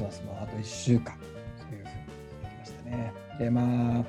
[0.00, 1.14] スマスもあと1週間
[1.68, 1.92] というふうに
[2.42, 3.12] 言ってましたね。
[3.38, 4.04] でまあ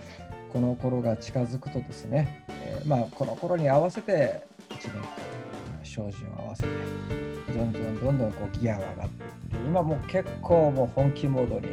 [0.54, 5.08] この頃が近づくとですね、えー、まあこの頃に合わせて1年間
[5.84, 6.70] 精進を合わせて
[7.54, 9.26] どんどんどんどんこうギアが上がって
[9.66, 11.68] 今もう結構もう本気モードに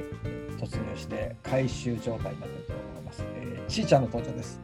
[0.61, 3.25] 突入して回収状態になっていると思います。
[3.37, 4.61] えー、ちーちゃんの登場です。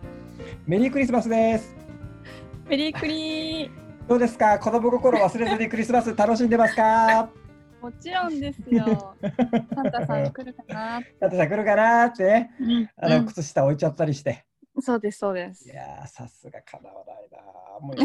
[0.67, 1.75] メリークリスマスです。
[2.69, 3.71] メリークリー。
[4.09, 4.59] どうですか？
[4.59, 7.29] 子供心忘れずにクリスマス楽しんでますか？
[7.85, 9.15] もちろんですよ。
[9.75, 11.03] サンタさん来るかな。
[11.21, 14.47] サンタさん来るかなってね、うん、あの、靴下置いちゃったりして。
[14.81, 15.69] そうです、そうです。
[15.69, 17.43] いやさすがかなわないな。
[17.81, 17.97] もう、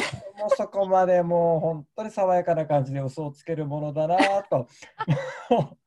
[0.42, 4.68] もうそこまでもう本当に爽やかな感じで嘘をつけるものだなと。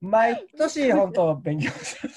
[0.00, 2.08] 毎年本当勉強して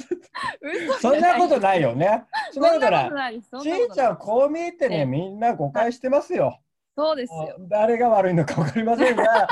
[1.01, 2.23] そんなことないよね。
[2.51, 3.41] そんなことない。
[3.41, 6.61] ちいちゃん、こう見えてね、みんな誤解してますよ。
[6.97, 7.57] そうですよ。
[7.59, 9.47] 誰が悪いのか分かりませんが、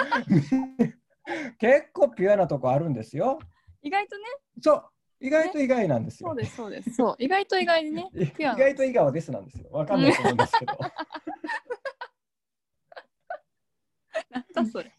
[1.57, 3.39] 結構ピュアなとこあるんですよ。
[3.81, 4.23] 意外とね。
[4.61, 4.89] そう。
[5.19, 6.29] 意外と意外なんですよ。
[6.29, 6.93] そうです、そうです。
[6.93, 7.15] そう。
[7.17, 8.09] 意外と意外にね。
[8.13, 9.69] 意外と意外ですなんですよ。
[9.71, 10.77] わかんないと思うんですけど。
[14.29, 14.91] なんだそれ。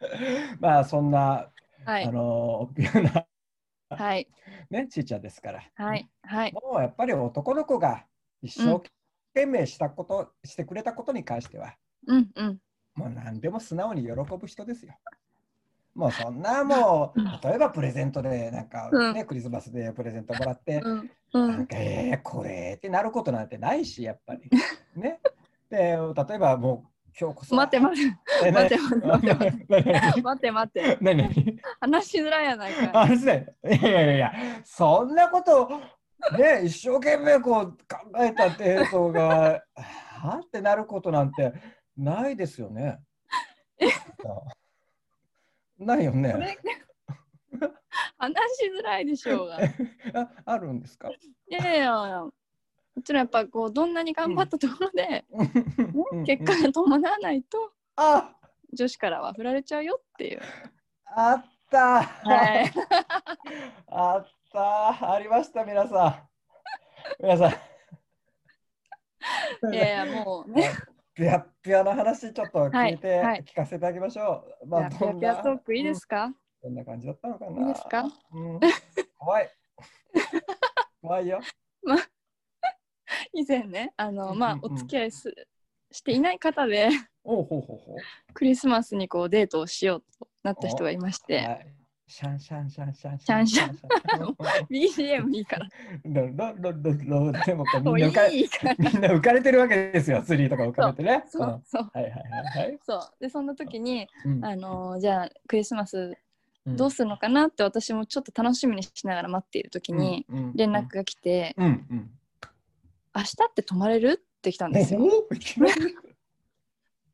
[0.60, 1.50] まあ、そんな、
[1.84, 3.26] はい、あの、ピュアな、
[3.96, 4.28] はい。
[4.70, 5.62] ね、ちいちゃんですから。
[5.74, 6.08] はい。
[6.22, 6.52] はい。
[6.52, 8.06] もうやっぱり男の子が
[8.42, 8.80] 一生
[9.34, 11.74] 懸命したこと、うん、してくれたことに関しては、
[12.06, 12.60] うんうん。
[12.98, 14.92] もう何でも素直に喜ぶ人ですよ。
[15.94, 24.42] もうそんなもう、例えばプレゼントで、なんかね、うん、クリスマスでプレゼントもらって、うんうん、なんか、えー、これってなることなんてないし、やっぱり。
[25.00, 25.20] ね。
[25.70, 25.96] で、
[26.28, 26.88] 例えばもう、
[27.18, 27.54] 今日こそ。
[27.54, 28.06] 待って待っ
[28.42, 28.52] て。
[28.52, 30.50] 待って待って待って。
[30.50, 30.98] 待って。
[31.00, 31.22] 何？
[31.22, 31.58] 何？
[31.80, 32.90] 話しづらいやないかい。
[32.92, 33.46] あれですね。
[33.64, 34.32] いやいやいや、
[34.64, 35.68] そんなこと、
[36.36, 41.52] ね、一生懸命こう考えた程度が、 はってなることなんて、
[41.98, 43.00] ないですよね。
[45.78, 46.56] ないよね。
[48.16, 49.58] 話しづらいでしょうが。
[50.14, 51.08] ああるんですか？
[51.08, 52.32] いやいやも
[53.04, 55.24] ちろんやっぱこうどんなに頑張ったところで、
[56.10, 58.34] うん、結果が伴わないと、あ
[58.72, 60.40] 女子からは振られちゃうよっていう。
[61.06, 62.72] あった、はい、
[63.86, 66.28] あったありました皆さん。
[67.22, 67.52] 皆さん。
[69.72, 70.70] いやいやもうね。
[71.18, 74.68] ピャピャの話ちょっと聞いて、聞かせてあげましょう。
[74.68, 77.60] まあ、ピャピャトークいいですか、どんな感じだったのかな？
[77.66, 78.60] いいですか、うん、
[79.18, 79.50] 怖い。
[81.02, 81.40] 怖いよ。
[81.82, 81.98] まあ、
[83.32, 85.34] 以前ね、あの、まあ、お付き合いす、
[85.90, 86.88] していない方で
[87.24, 88.32] おほうほうほう。
[88.32, 91.77] クリスマスにこうデートをしようとなった人がいまして、はい
[92.10, 93.76] シャンシャンシャンシャンシャンシャン。
[94.70, 95.68] BGM いいから。
[96.04, 97.64] ロロロロロでも
[97.94, 98.28] みんな浮か
[98.78, 101.24] みんな浮かれてるわけですよ、ツリーとか浮かれてね。
[101.28, 101.90] そうそう。
[101.92, 102.78] はいはいはい。
[102.82, 104.08] そうでそんな時に、
[104.40, 106.16] あのじゃあクリスマス
[106.66, 110.24] どうするのかなって私もちょっと楽しみにしながら待っている時に
[110.54, 111.66] 連絡が来て、明
[113.14, 115.00] 日って泊まれるって来たんですよ。
[115.30, 115.72] いきなり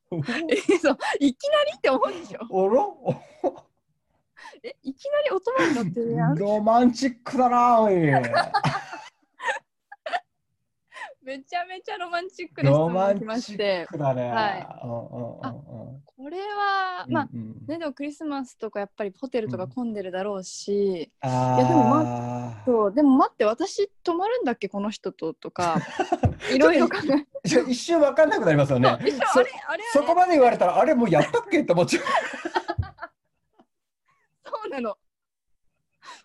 [0.09, 2.41] そういきなりって思うでしょ。
[2.41, 3.60] あら
[4.67, 7.95] え、いきなりお泊まりの提案ロマンチックだな、おい。
[11.23, 13.87] めちゃめちゃロマンチックな質問が来まして。
[13.93, 14.31] だね。
[14.31, 14.67] はい。
[16.17, 25.77] これは、まあ、ね、でもクリスマスとかやっぱりホテルとか混んでるだろうし、いやでも、ま、そうでも待って私泊まるんだっけこの人ととか
[26.55, 27.27] いろいろ考え
[27.69, 28.89] 一瞬分かんなくなりますよね。
[28.89, 31.61] そあれあれそこまで言われたらあれもうやったっけ？
[31.61, 32.05] って思っちゃう。
[34.75, 34.97] なの。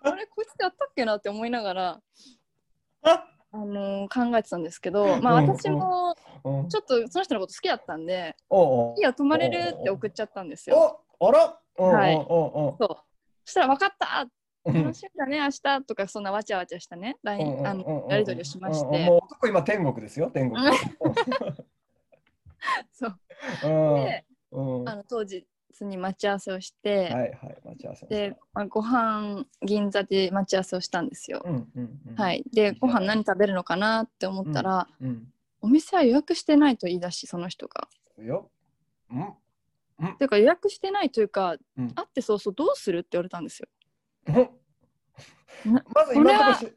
[0.01, 2.01] あれこいつってあったっけなって思いながら。
[3.51, 6.15] あのー、考えてたんですけど、まあ、私も
[6.69, 8.35] ちょっとその人のこと好きだったんで
[8.97, 11.03] 「いいよ泊まれる」って送っちゃったんですよ。
[11.19, 11.59] あら？
[11.83, 12.87] はい、そう。
[13.45, 14.27] そしたら「分かった。
[14.65, 17.17] 楽しみだね明日」とかそんなわちゃわちゃしたね。
[17.23, 19.05] LINE あのやり取りをしまして。
[19.05, 20.61] もう男今天国ですよ天国。
[22.93, 23.19] そう。
[23.63, 25.47] で、あの当時
[25.85, 31.41] に待ち合わせをして、はいはい、待ち合わせで、まあ、ご飯銀座で待ち合わせをしたんですよ。
[31.45, 35.27] うんうんうん、はい、でご飯何食べるのかなって思ったら、うんうん、
[35.61, 37.87] お店は予約してないと言い出しその人が。
[38.17, 38.49] よ
[39.11, 39.33] うん
[40.01, 43.67] うん、ていうか予約してないというか、うん、会ってそうそうどうするって言われたんですよ。
[45.65, 46.71] まず今のとこ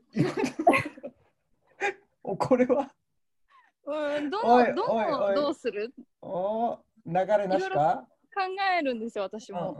[2.25, 2.93] ろこれは
[3.85, 5.93] うんどのどのどうする？
[6.21, 8.07] お流れなしか？
[8.35, 8.41] 考
[8.79, 9.77] えるんですよ私も、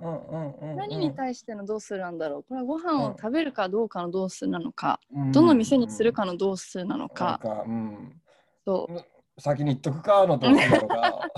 [0.77, 2.43] 何に対してのどうするなんだろう。
[2.43, 8.21] これはご飯を食べるかどうかのどうするなのか、うん、どの店にするかのどうするなのか,、うん、
[8.65, 11.31] そう先に言っとくかのどうするなのか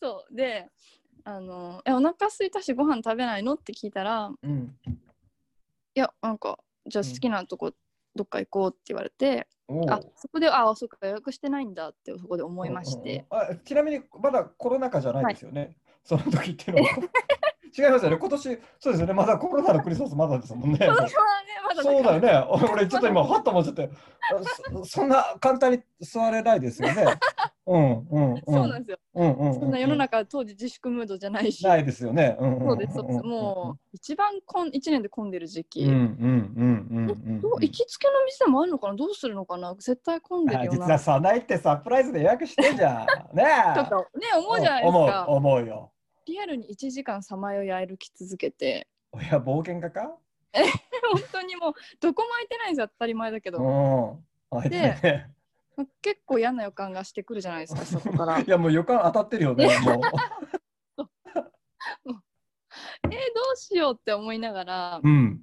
[0.00, 0.34] そう。
[0.34, 0.68] で
[1.24, 3.54] あのえお腹空いたしご飯食べないの？
[3.54, 7.72] って聞いたら、うん、いやなんかじゃあ好きなとこ、
[8.16, 9.46] どっか行こうって言われて、
[9.88, 16.90] あそこであそっか予約してないんだってそこで思いまして、あちなみにまだコロナ禍じゃないですよね、はい、その時っていうのは。
[17.78, 18.16] 違いますよね。
[18.16, 18.42] 今年
[18.80, 19.12] そうですよね。
[19.12, 20.78] まだコロナのクリスマスまだですもんね。
[21.82, 22.46] そうだよね。
[22.72, 23.90] 俺ちょっと今はっと思っちゃって。
[24.86, 27.04] そんな簡単に座れないですよね。
[27.66, 28.98] うんうん、そうなんですよ。
[29.16, 31.64] そんな世の中当時自粛ムードじゃないし。
[31.64, 32.36] ないですよね。
[32.38, 33.22] うんそうですそうです。
[33.22, 35.86] もう一番こん一年で混んでる時期。
[35.86, 36.68] 行
[37.70, 38.94] きつけの店もあるのかな？
[38.94, 40.78] どうするのかな絶対混んでるよな。
[40.78, 43.06] 実はさないってサプライズで予約してんじゃん。
[43.34, 45.26] ねちょっとね思うじゃないですか。
[45.28, 45.92] 思う思うよ。
[46.26, 48.86] リアルに1時間さまよい歩き続けて。
[49.12, 50.14] おや冒険家か？
[50.52, 53.58] え本当にもうどこも空いてないんですよ当たり前だけど。
[54.52, 54.68] うん。
[54.68, 55.26] で。
[56.00, 58.40] 結構嫌な予感がしてくるじゃないですか、 そこから。
[58.40, 60.00] いや、もう予感当たってるよね、もう。
[63.04, 63.16] えー、ど
[63.54, 65.40] うしようって思いながら、うん、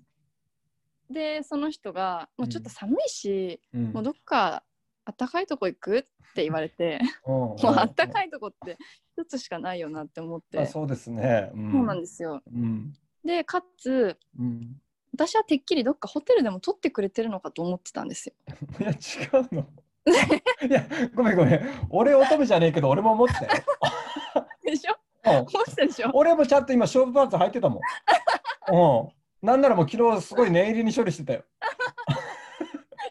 [1.09, 4.63] でその人が「もうちょっと寒いし、うん、もうどっか
[5.05, 8.77] あったかいとこ行く?」って言われて、 もうあったかいとこって
[9.17, 12.93] 一つしかないよなって思って、そうですね、うん、そうなんですよ、うん、
[13.23, 14.17] でかつ、
[15.13, 18.33] 私はてっきりどっかホテルでも取ってくれてるのかと思ってたんですよ。
[18.81, 18.93] いや違
[19.51, 19.67] うの
[20.67, 20.85] いや、
[21.15, 21.87] ごめんごめん。
[21.89, 23.51] 俺乙女じゃねえけど、俺も思ってたよ。
[24.63, 24.95] でしょ？
[25.29, 26.11] 思ってたでしょ？
[26.13, 27.79] 俺もちゃんと今、勝負パンツ履いてたもん。
[28.75, 29.47] うん。
[29.47, 31.43] なんならもう昨日すごい念入りに処理してたよ。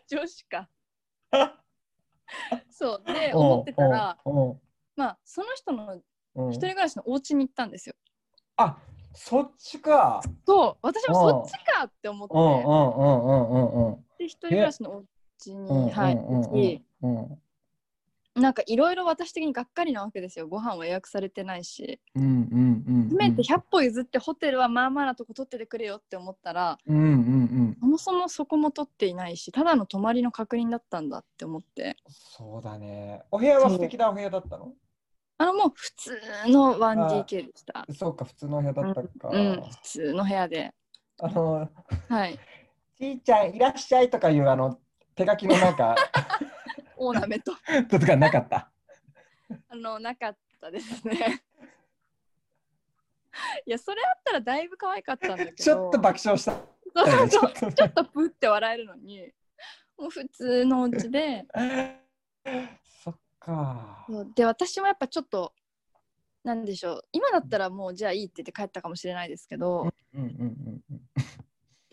[0.09, 0.69] 女子か。
[2.71, 4.19] そうで思ってたら、
[4.97, 5.97] まあその人の
[6.51, 7.95] 一人暮らしのお家に行ったんですよ。
[8.57, 8.79] あ
[9.15, 10.23] そっちか。
[10.47, 12.35] そう私もそっちかって思って。
[14.19, 15.05] で一人暮らしのお
[15.43, 16.17] ちに入っ
[16.53, 20.49] てき、なんかいろいろ私的にがっかりなわけですよ。
[20.49, 31.97] ご飯は予約されてないし、うんうんうんせめて100歩譲ってホテルはまあまあなとこ取っててくれよって思ったら、うんうんうん、そもそもそこも取っていないしただの泊まりの確認だったんだって思って。
[32.09, 33.23] そうだね。
[33.31, 34.73] お部屋は素敵なお部屋だったの？
[35.37, 37.85] あのもう普通の 1DK でした。
[37.95, 40.73] そうか普通のお部屋だったか、うん、うん、普通の部屋で。
[41.21, 41.69] あの
[42.09, 42.39] はい。
[42.97, 44.79] ちいちゃんいらっしゃいとかいうあの
[45.15, 45.95] 手書きのなんか
[46.97, 47.53] オーナメント
[47.99, 48.71] とかなかった？
[49.69, 51.43] あのなかったですね。
[53.67, 55.57] いやそれあったらだいぶ可愛かったんだけど。
[55.57, 56.53] ちょっと爆笑した。
[56.95, 59.33] そうそうちょっとプって笑えるのに。
[59.99, 61.47] もう普通のお家で。
[63.05, 64.07] そっか。
[64.35, 65.53] で私もやっぱちょっと
[66.45, 67.05] なんでしょう。
[67.13, 71.03] 今だったらもうじゃあいいって言って帰ったかもしれないですけど、うんうんうんうん、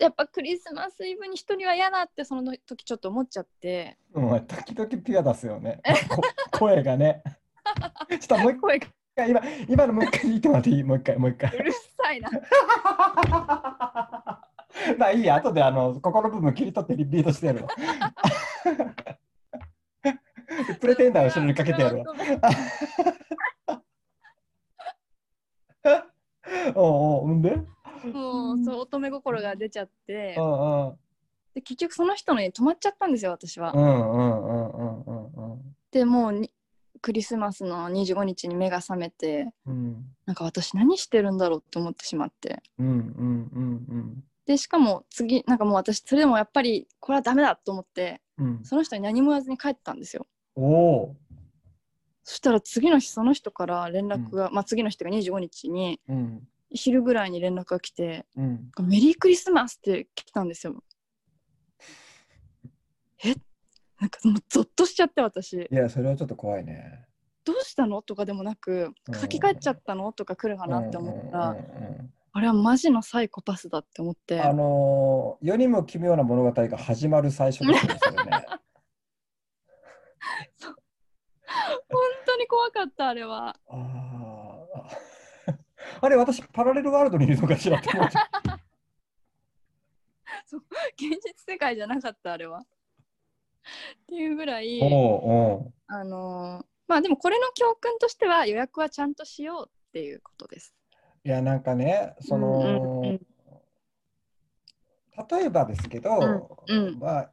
[0.00, 3.98] やっぱクリスマスイブに一人は嫌だってその時ちょっと思っちゃって。
[4.14, 5.80] うん、時々ピア出すよね。
[6.58, 7.22] 声がね。
[8.08, 8.80] ちょっともう一回。
[9.28, 10.82] 今今のもう一回言ってもらっていい？
[10.82, 11.54] もう一回もう一回。
[11.54, 12.30] うるさいな。
[14.96, 17.68] まあいいや、後であのここの部分切り取ってリピートしてやるわ。
[20.80, 22.04] プレテンダー後ろにかけてやるわ。
[26.74, 27.58] おお、んで？
[28.08, 30.96] もうそう乙女心が出ちゃって、うんうん、
[31.54, 33.72] で結局その人の家泊まっちゃったんですよ私は。
[35.90, 36.42] でもう
[37.02, 42.62] クリスマスの25日に目が覚めて、うん、なんか私何してるんだろうって思ってしまって。
[44.46, 50.26] でしかも次なんかもう私それでもやっぱりこれはダメだと思って、うん、その人に何も言わずに帰ったんですよ。
[50.56, 51.14] お
[52.24, 56.00] そしたら次の日その人から連絡が、うん、まあ次の人が25日に、
[56.70, 60.82] 昼ぐらいに連絡が来て、うん、メリークリスマスって来たんですよ。
[63.24, 63.34] え？
[64.00, 65.68] なんかもうゾッとしちゃって私。
[65.70, 67.06] いや、それはちょっと怖いね。
[67.44, 68.02] どうしたの？
[68.02, 70.12] とかでもなく、先帰っちゃったの？
[70.12, 71.56] とか来るかなって思ったら、
[72.32, 74.40] あれはマジのサイコパスだって思って。
[74.40, 78.46] あのー、世にも奇妙な物語が始まる最初ですよね。
[81.90, 83.56] 本当に怖かった、あれは。
[83.68, 85.09] ああ。
[86.00, 88.16] あれ、私、パラレルワールドにいるのかしらって思って。
[90.46, 90.62] そう
[90.94, 92.60] 現実世界じゃなかったあれは。
[92.60, 92.62] っ
[94.06, 100.74] ていうぐらいあのまあでもこれの教訓としては予約はちゃんとしようっていうことです。
[101.24, 103.20] いやなんかねその、うんうんうん、
[105.30, 106.18] 例えばですけど、
[106.66, 107.30] うんうん、まあ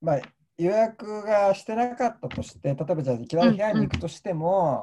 [0.00, 0.20] まあ
[0.58, 4.82] 予約がしてなかったとして、例えばじゃあいきなり部屋に行くとしても、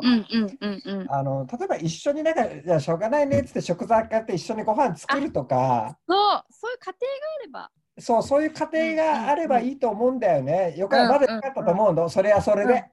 [1.09, 7.71] あの例えば一緒になんか、じゃあしょうがないねっつって食材買って一緒にご飯作るとか、そう、そういう家庭があれば。
[7.97, 10.75] そう、そういう家庭があればいいと思うんだよね。
[10.77, 12.85] よくまだなかったと思うの、それはそれで。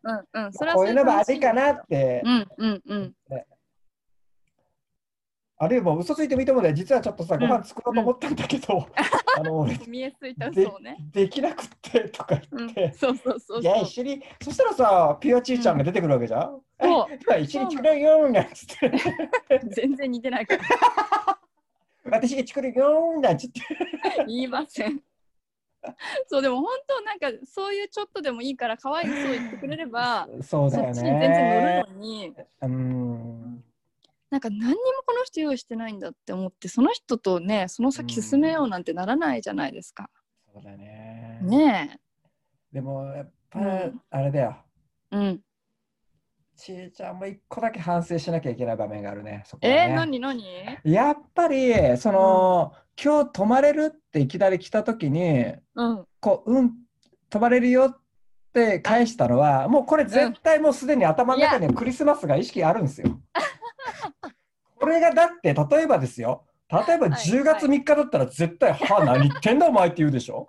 [0.74, 2.22] こういうのもありかなって。
[5.62, 6.74] あるいは嘘ついてもいいと思うんだよ。
[6.74, 8.84] 実はちょっとさ、ご飯作ろうと思ったんだけど、
[9.38, 11.28] あの、 見えついた嘘ねで。
[11.28, 16.60] きなくってとか言って、そうそうそういや、一緒に、そしたらさ、ピュアチーちゃんが出てくるわけじゃん。
[16.80, 17.40] そう。
[17.40, 18.92] 一緒に作ろうよなんつって。
[19.70, 20.62] 全然似てないから。
[22.10, 23.60] 私が作るよなんつって。
[24.26, 25.00] 言いません。
[26.26, 33.64] そうでも本当なんかそういうちょっとでもいいから可愛いそう言ってくれればそうだよねそっちに全然乗るのにうん
[34.32, 40.08] なんか何にもこの人用意してないんだって思ってその人とねその先進めようなんてならないじゃないですか。
[40.50, 41.38] そうだね。
[41.42, 42.00] ね
[42.72, 43.66] でもやっぱり
[44.08, 44.56] あれだよ。
[45.10, 45.40] うん。
[46.56, 49.42] ちーちゃんも一個だけ反省しなきゃいけない場面があるね。
[49.44, 50.42] そこねえー、何何？
[50.82, 56.72] やっぱりその、うん、今日泊まれるっていきなり来た時に、うん、こううん
[57.28, 58.00] 泊まれるよっ
[58.54, 63.20] て返したのはもうこれ絶対もうすでに頭の中にクリスマスが意識あるんですよ。
[64.82, 66.44] これがだって、例えばですよ。
[66.68, 70.48] 例えば10月3日だったら絶対、はあ、何言ってんだお前って言うでしょ。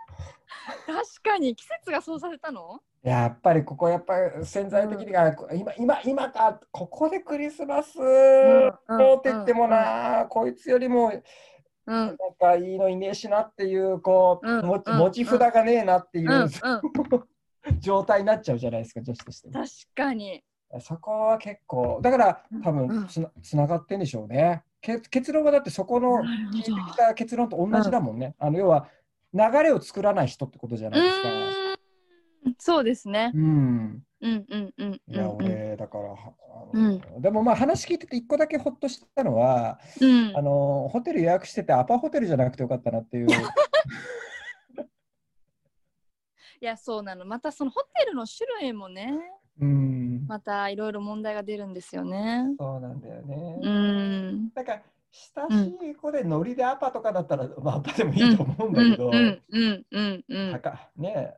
[0.87, 2.79] 確かに季節がそうさせたの？
[3.03, 6.59] やっぱりここやっぱり潜在的にが、うん、今今今か。
[6.71, 11.11] ここでクリスマスって言ってもな、うん、こいつよりも、
[11.85, 16.47] うん、なんかいいのいねえしなっていうこう、持ち持ち札がねえなっていう、
[17.79, 20.43] 状態になっちゃうじゃないですか女子として確かに
[20.79, 24.63] そこは結構、だから多分つな,、つながってんでしょうね。
[24.81, 26.21] 結論はだってそこの
[26.53, 28.35] 聞いてきた結論と同じだもんね。
[28.37, 28.89] あの要は
[29.33, 31.29] 流れを作らない人ってことじゃないですか。
[32.59, 33.31] そうですね。
[33.33, 34.03] うん。
[34.21, 34.93] うんうんうん。
[34.93, 36.15] いや、俺、だから、
[36.73, 43.27] うん、でもまあ話聞いてて一個だけほっとしたのは、うん、あの、ホテル予約しててアパホテルじゃなくてよかったなっていう。
[46.61, 47.25] いや、そうなの。
[47.25, 49.19] またそのホテルの種類もね。
[49.59, 52.45] うん、またいろいろ問題が出るんですよね。
[52.57, 53.59] そうなんだよね。
[53.61, 54.49] うん。
[54.53, 54.81] だから
[55.49, 60.61] 親しい子でノリでアパとかだったら、うん、まあアパでもいいと思うんだけど、うんうんうんうん。
[60.97, 61.33] ね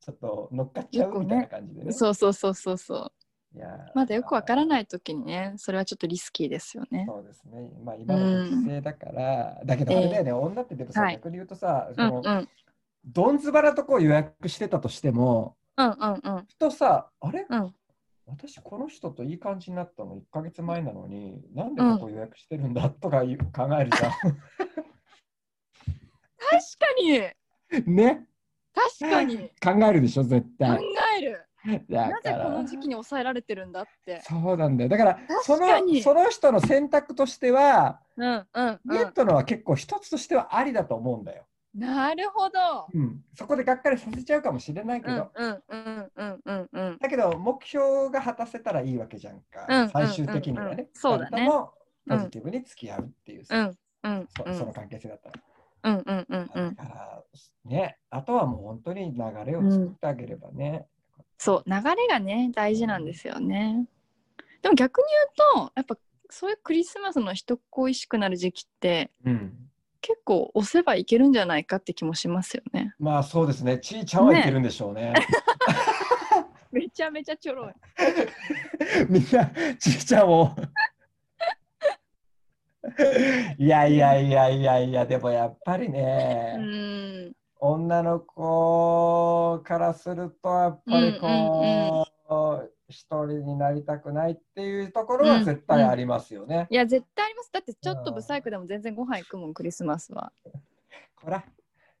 [0.00, 1.86] ちょっと乗っかっちゃうみたいな感じでね。
[1.86, 3.12] ねそうそうそうそうそう。
[3.54, 7.06] いやまだよくわからない時にね、それはちょっとリスキーですよね。
[7.08, 7.72] そうですね。
[7.82, 12.48] まあ今のご時世だから、だけどあれだよね、えー、女ってでもさ、はい、逆に言うとさ、その、うんうん、
[13.06, 16.46] どんずばらとこう予約してたとしても、うんうんうん。
[16.46, 17.74] ふとさ、あれ、うん、
[18.26, 24.10] 私この人といい感じになったの？1ヶ月前なのに、なんでここ予約してるんだとか考えるじゃん。
[24.10, 24.30] 確
[26.78, 27.20] かに
[27.94, 28.26] ね。
[28.74, 29.50] 確かに。
[29.62, 30.78] 考えるでしょ、絶対。
[30.78, 30.84] 考
[31.18, 31.44] える。
[31.88, 34.20] なぜこの時期に抑えられてるんだって。
[34.22, 34.88] そうなんだよ。
[34.88, 35.66] だからその
[36.02, 41.47] その人の選択としては、うんうん、ネットのは結構一つとしてはありだと思うんだよ。
[41.74, 45.30] なるほど、うん、そこでがっかりさせちゃうかもしれないけど、
[47.00, 51.48] だけど目標が果たせたらいいわけじゃんか、うん、最終的にはね、そうだね。
[52.08, 54.28] ポジティブに付き合うっていう、うん。
[54.36, 55.40] そその関係性だったら。
[55.84, 57.22] うんうんうんうん、だから
[57.64, 60.86] ねあとはもう本当に流れを作ってあげればね、
[61.38, 63.86] そう流れがね大事なんですよね。
[64.62, 65.04] でも逆に
[65.54, 65.96] 言うとやっぱ
[66.30, 69.67] そういうクリスマスの人恋しくなる時期って、うん
[70.00, 72.94] 結構押せばいけるんじゃないかって気もしますよね。
[72.98, 73.78] まあそうですね。
[73.78, 75.12] ちいちゃんはいけるんでしょうね。
[75.12, 75.26] ね
[76.70, 77.72] めちゃめちゃちょろい。
[79.08, 80.54] みんなちいちゃんを
[83.58, 96.54] いやいやいやいやいやでもやっぱりね、うん、女の子からするとやっぱりこう、うんうんうん一人になりたくないっていうところは絶対ありますよね。
[96.54, 97.52] うんうん、いや絶対あります。
[97.52, 100.32] だってちょっとブサイクでも全然ご飯行くもんクリスマスは。
[101.14, 101.44] こら。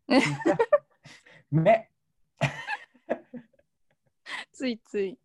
[1.50, 1.90] 目。
[4.52, 5.18] ついつい。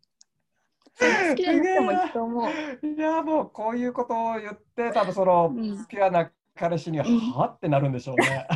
[0.98, 2.50] 好きなくてもいいと思う。
[2.86, 8.46] いやもうこういうことを言って多分その、うん、ピュアな彼氏には、はってなるんでしょうね。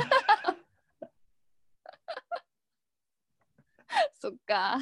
[4.20, 4.78] そっか。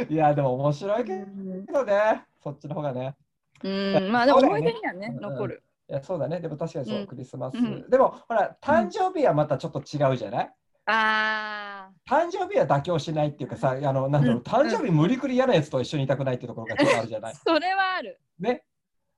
[0.00, 1.24] あ いや、でも面白いけ
[1.72, 3.16] どね、そっちの方がね。
[3.62, 5.62] うん、まあでも思い出にはね、ね残る。
[5.88, 6.40] いや、そうだね。
[6.40, 7.56] でも確かにそう、クリスマス。
[7.90, 10.52] でも、ほら、誕生日はまたちょっと違うじゃない、
[10.86, 17.34] あ誕生日は妥協しないっていうかさ、あの、なんだろう、誕生日無理くり嫌なやつと一緒にいたくないっていうところがちょっとあるじゃない？
[17.34, 18.20] それはある。
[18.38, 18.64] ね。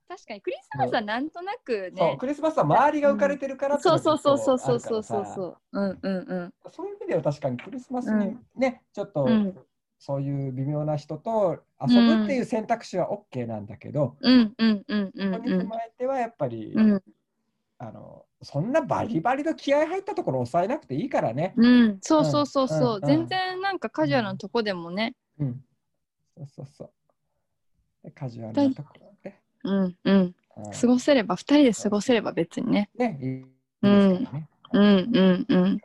[0.07, 1.93] 確かにクリスマスはなんとなくね。
[1.97, 5.57] そう、クリスマスは周りが浮かれてるから、そうそうそうそうそうそうそうそう。
[5.73, 6.53] うんうんうん。
[6.71, 9.25] そういう意味では確かにクリスマスにね、ちょっと
[9.99, 17.03] そういう微妙な人と遊ぶっていう選択肢は OK なんだけど、うん、うんうんうんうん、に加えてはやっぱり、うん、
[17.79, 21.53] あのそんなバリバリの気合入ったところ抑えなくていいからね。
[21.57, 25.15] うん、そうそうそうそう、うん、全然なんかカジュアルなとこでもね。
[25.39, 25.63] うん、
[26.35, 26.91] そうそうそ
[28.03, 28.11] う。
[28.11, 29.39] カジュアルなところで。
[29.63, 30.35] うんうん。
[30.79, 32.89] 過ごせれば、2人で過ごせれば別にね。
[32.95, 33.45] ね、いい
[33.81, 34.49] ですからね。
[34.73, 35.79] うんうんうん。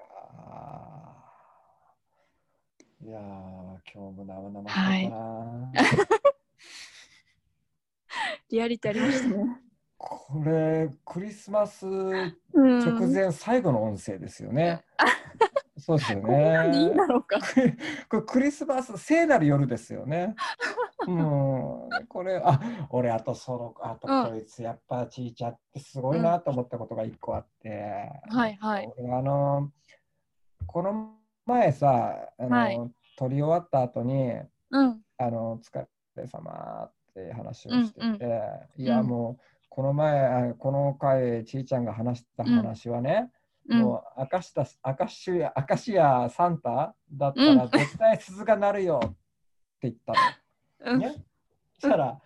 [3.04, 3.51] いやー、
[3.94, 5.70] 今日も生々しかったな、
[8.49, 9.61] リアリティありましたね。
[9.99, 14.82] これ、クリスマス直直前最後の音声ですよね。
[15.76, 16.88] そうですよこんなんでいい。
[18.08, 20.37] これクリスマス聖なる夜ですよね。
[21.06, 22.58] うん、これ、あ、
[22.88, 28.11] 俺、あとその、あとうんこいつ、やっぱちいちゃってすごいなと思ったことが一個あって。
[28.30, 28.90] はいはい。
[28.96, 29.70] 俺あの、
[30.66, 32.80] この前さ、あの、はい
[33.16, 34.33] 撮り終わった後に、
[34.71, 35.00] うん。
[35.19, 35.85] あの、お疲
[36.16, 38.07] れ様って話をしてて、
[38.76, 43.31] うんいや、うんもう、この前、あこの回、ちいちゃんが話した話はね、
[43.69, 43.81] うん。
[43.81, 49.16] もう、明石だ、明石サンタだったうんら、絶対鈴が鳴るよって
[49.83, 50.12] 言った
[50.85, 50.92] の。
[50.92, 51.14] うんね？
[51.78, 52.21] そしたら、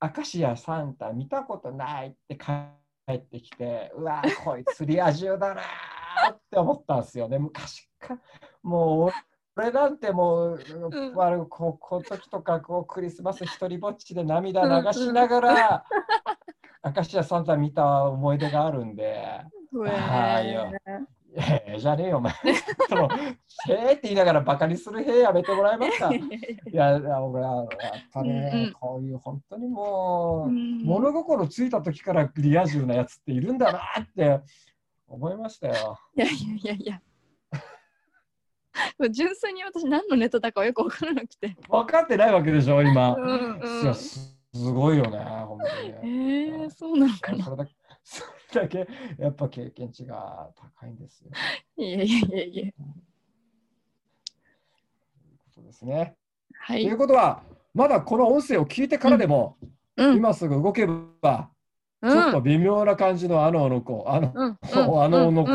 [0.00, 2.52] 明石やサンタ見たことないって帰
[3.12, 7.38] ってきて、うわ、こいつリア充だなーって思ったんですよね。
[7.38, 8.20] 昔から、
[8.62, 9.10] もう
[9.56, 15.84] 俺なんてもう、んあの高校の時とかこうクリスマス一人ぼっちで涙流しながら、
[16.84, 19.40] 明石家サンタ見た思い出があるんで、
[19.72, 20.70] ういえや
[21.34, 22.32] ええじゃねえよ、お前。
[22.88, 26.12] その、へえって言いながらバカにするへえやめてもらえますか。
[26.12, 26.20] い
[26.72, 27.68] や、俺は、やっ
[28.12, 34.40] ぱね、うんうんこういう本当にもう、うん物心ついた時からリア充なやつっているんだなって
[35.06, 35.98] 思いましたよ。
[36.16, 37.02] いやいやいやいや。
[39.10, 41.56] 純粋に私何のネタだかよく分からなくて。
[41.68, 43.14] 分かってないわけでしょ、今。
[43.14, 46.66] うんいやすすごいよね、本当にえね。
[46.66, 47.44] ー、そうなのかな。
[48.04, 48.22] そ
[48.54, 48.86] れだけ、
[49.18, 51.30] やっぱ経験値が高いんですよ。
[51.78, 52.62] いやいやいやいや。
[52.62, 52.72] という
[55.38, 56.16] ことですね。
[56.50, 56.84] とはい。
[56.84, 57.42] いうことは、
[57.72, 59.56] まだこの音声を聞いてからでも、
[59.96, 60.16] うん。
[60.16, 61.48] 今すぐ動けば、
[62.02, 64.58] ちょっと微妙な感じのあのの子、あの、うん、
[65.02, 65.50] あのの子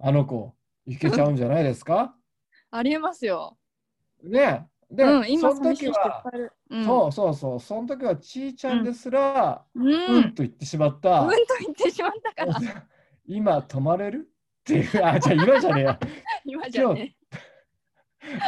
[0.00, 0.54] あの子、
[0.88, 2.14] いけちゃうんじゃないですか？
[2.70, 3.56] ありえますよ。
[4.22, 6.24] ねで、うん、今その時は。
[6.70, 9.80] うん、そうそうそう、その時はちーちゃんですら、う。
[9.80, 10.16] うん。
[10.16, 12.86] うんと言ってしまった、うんと言ってしまったから。
[13.26, 14.30] 今泊まれる？
[14.60, 15.98] っていう、あ、じゃあ今じゃねえや、
[16.44, 17.16] 今じゃね。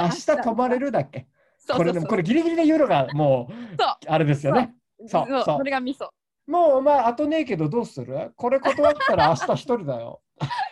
[0.00, 1.29] 明日泊まれるだっけ？
[1.76, 4.74] これでも、これギリギリで言うのがもう、そうあれですよね。
[5.07, 6.09] そうそうそれが味噌。
[6.46, 8.33] もうまあ、あとねえけどどうする？
[8.37, 10.22] これ断ったら明日一人だよ。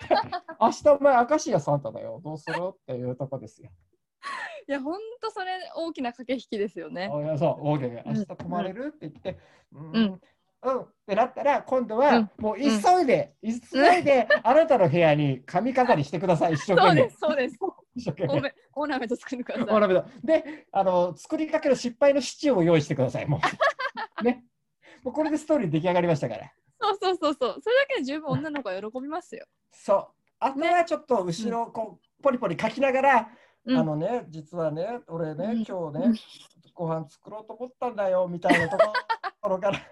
[0.60, 2.20] 明日お前、明石家サンタだよ。
[2.22, 3.70] どうするっていうとこですよ。
[4.68, 7.08] いや、ほんとそれ大きな駆け引きですよね。
[7.10, 9.38] おいやそう、大げ明日泊まれるって言って、
[9.72, 10.20] うん、うん、
[10.62, 12.64] うんってなったら、今度はうんもう急
[13.02, 17.56] いで、急いで、あなたの部屋に髪飾りしてください、一生懸命そうです、。
[17.58, 17.78] そうです。
[17.96, 18.34] 一生懸命。
[18.34, 19.72] オーメオーナメント作るからさ。
[19.72, 23.40] オーナメントで、あの、作りかけの失敗のシチューを用意してください、もう。
[24.24, 24.44] ね。
[25.02, 26.52] もうこれでストーリー出来上がりましたから。
[26.80, 27.60] そうそうそうそう。
[27.62, 29.46] それだけで十分女の子は喜びますよ。
[29.72, 30.08] そう。
[30.40, 33.28] あとはちょっと後ろ、こう、ポリポリ書きながら、
[33.64, 36.14] うんあのね、実はね、俺ね、うん今日ねうん、
[36.74, 38.78] ご飯作ろうと思ったんだよ、みたいなと
[39.40, 39.78] ころから。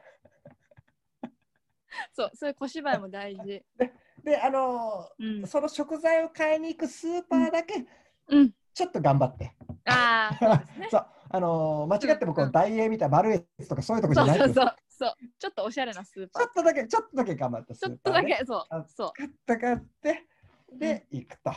[2.15, 3.63] そう、そういう小芝居も大事。
[4.25, 7.87] で、あのうんー、その食材を買いに行くスーパーだけ、
[8.29, 8.53] うん。
[8.73, 9.55] ちょっと頑張って。
[9.85, 10.89] ああ、そうですね。
[11.29, 15.15] あのー、間違ってもこうんう、大英みたいな、マルエツとかそういうとこじゃないそうそうそう。
[15.39, 16.51] ちょっとおしゃれなスーパーちょ。
[16.51, 20.27] っとだけ、ちょっとだけ頑張って、スちょーパーでっとだけ、そうあそ買った買って、
[20.73, 21.51] で、行くと。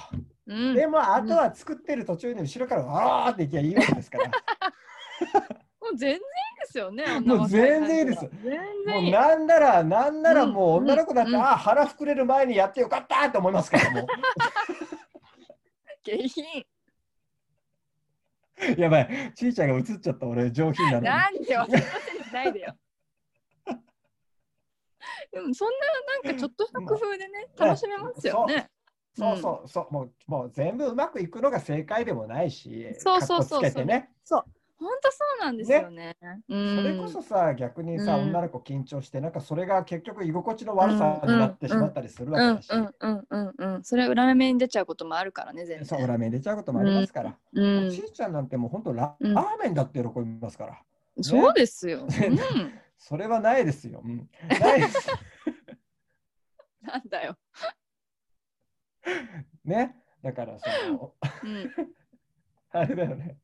[0.48, 0.54] う。
[0.54, 0.76] うん。
[0.76, 4.26] でも、あとは作ってる途中に後ろから、わーって行きゃいいわけですから。
[5.80, 7.20] もう全然いいですよね。
[7.22, 9.08] もう全然いいです全も。
[9.08, 14.08] うなんなら、なんならうんもう女の子だって、うんああ、腹膨れる前にやってよかったって思いますから、も
[16.04, 16.44] 下品。
[16.62, 16.66] う。
[18.80, 21.06] やばい、ちいちゃんが映っちゃった、俺、上品なのに。
[21.06, 22.76] なんで私のせいにしないでよ。
[25.32, 28.70] でもそんななんかちょっとした工夫でね、楽しめますよね。
[29.18, 34.44] そうそうそう、もうもう全部うまくいくのが正解でもないし、そうそうそうそう。
[34.80, 36.16] 本当そうなんですよね。
[36.48, 43.84] うんそれこそさ、逆にさ、うん女の子緊張して、なんかそれが結局居心地の悪さになってしまったりするわうんけだし、うんうんうんうん。
[43.84, 46.08] それは裏面に出ちゃうこともあるからね、全そう、然。
[46.08, 47.38] 裏面出ちゃうこともありますから。
[47.54, 50.82] うんちいちゃんなんてもう本当ラ、うんラーメンだって喜びますから。
[51.24, 52.06] そうですよ。
[52.08, 52.80] ねうん。
[52.98, 54.02] それはないですよ。
[54.04, 54.30] うん、
[54.60, 55.08] ないです。
[56.82, 57.38] なんだよ。
[59.64, 59.96] ね。
[60.22, 61.72] だからその、うん。
[62.72, 63.38] あれだよね。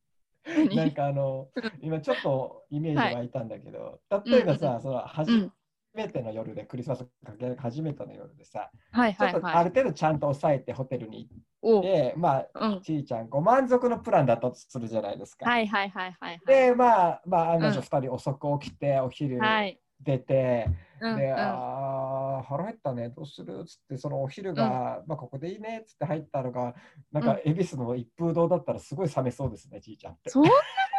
[0.45, 0.75] 何？
[0.75, 1.49] なんかあの、
[1.81, 5.51] 今ちょっとイメージ湧いたんだけど、い例えばさ、うんその初
[5.93, 9.65] めての夜で、クリスマスかけ初めての夜でさ、はいちょっとあはいはい。
[9.65, 11.37] る程度ちゃんと抑えてホテルに行っ
[11.81, 12.81] て、まあ、うん。
[12.81, 15.49] ちいちゃんご満足のプランだとするじゃないですか。
[15.49, 16.39] はいはいはいはいはい。
[16.45, 19.79] で、まあ、まあ、案の定うん2人遅く起きて、お昼、はい。
[20.01, 20.67] 出て、
[20.99, 23.61] うんで、うん、ああ、腹減ったね、どうする？
[23.61, 26.75] っつって、そのお昼が、うん、まあ、ここでいいねっつって入ったのが、
[27.11, 30.29] なんか、恵比寿の一風堂だったらすごい冷めそうですね、じいちゃんって。
[30.29, 30.55] そんなこ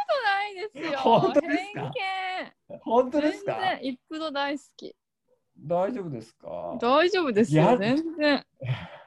[0.08, 0.98] とないですよ。
[1.00, 1.92] 本当ですか？
[2.82, 3.72] 本当ですか？
[3.80, 4.96] 一風堂大好き。
[5.58, 6.78] 大丈夫ですか？
[6.80, 8.46] 大丈夫ですよ、全然。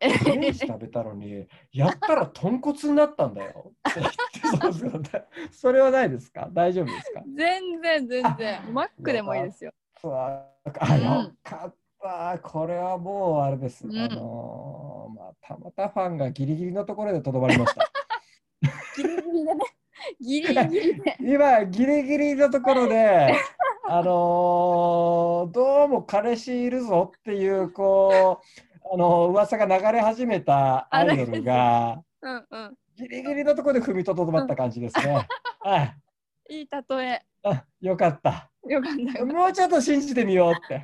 [0.00, 3.72] メンチ食べたのに、やったら豚骨になったんだよ
[5.50, 6.48] それはないですか？
[6.52, 7.22] 大丈夫ですか？
[7.36, 8.72] 全然全然。
[8.72, 9.72] マックでもいいですよ。
[10.04, 10.08] あ、
[10.96, 12.38] よかった。
[12.42, 13.86] これはもうあれです。
[13.86, 17.90] うん、あのー、まあ、たまたファンがギリギリのところでとどまりました。
[18.96, 19.64] ギリギリでね。
[20.20, 21.16] ギリギリで。
[21.20, 23.34] 今、ギリギリのところで、
[23.88, 35.26] あのー、どうも彼氏いるぞっていう、こう、あの噂が流れ始めたアイドルが、うんうん、ギリギリのところで踏みとどまった感じですね。
[35.60, 35.82] は
[36.48, 36.60] い。
[36.60, 37.22] いい例え。
[37.42, 38.50] あ、よかった。
[38.66, 40.82] よかったもうちょっと信じてみようって。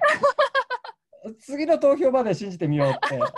[1.40, 3.18] 次の投票まで信じてみようって。
[3.18, 3.28] もう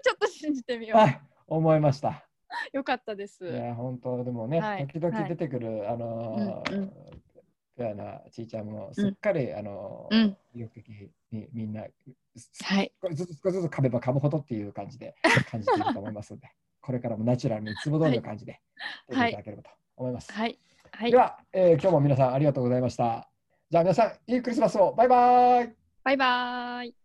[0.00, 1.00] ちょっと信じてみよう。
[1.00, 2.28] はい、思いました。
[2.72, 3.46] よかったです。
[3.46, 6.92] いや、本当でもね、はい、時々出てくる、はい、あのー、うんうん
[7.76, 10.88] フェアなちいちゃんもすっかり、うん、あの、うん、意欲的
[11.30, 11.84] にみんな
[12.64, 15.14] はい、ずつ少しずつ噛めば噛むほどっていう感じで
[15.50, 18.60] 感じていると思いますので、 これからもナチュラルにいつも通りの感じで
[19.08, 20.32] やっていただければと思います。
[20.32, 20.58] はい。
[20.92, 23.28] はい、では、えー、今日も皆さんありがとうございました。
[23.70, 24.94] じゃあ皆さん、いいクリスマスを。
[24.94, 25.74] バイバイ。
[26.04, 27.01] バイバイ